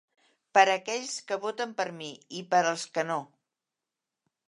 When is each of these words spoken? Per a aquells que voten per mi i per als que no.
Per 0.57 0.63
a 0.69 0.73
aquells 0.77 1.17
que 1.27 1.37
voten 1.45 1.77
per 1.83 1.87
mi 2.01 2.09
i 2.41 2.45
per 2.55 2.65
als 2.73 2.89
que 2.97 3.07
no. 3.13 3.23